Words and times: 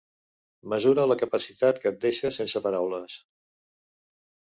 Mesura 0.73 1.05
de 1.11 1.17
capacitat 1.19 1.83
que 1.85 1.89
et 1.91 2.01
deixa 2.09 2.35
sense 2.41 2.65
paraules. 2.67 3.23